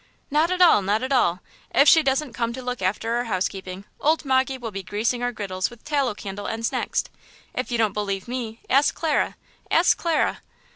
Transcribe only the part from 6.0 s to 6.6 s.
candle